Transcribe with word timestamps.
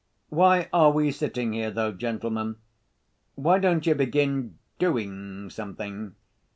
"Why 0.29 0.67
are 0.73 0.89
we 0.89 1.11
sitting 1.11 1.53
here 1.53 1.69
though, 1.69 1.91
gentlemen? 1.91 2.55
Why 3.35 3.59
don't 3.59 3.85
you 3.85 3.93
begin 3.93 4.57
doing 4.79 5.51
something?" 5.51 6.15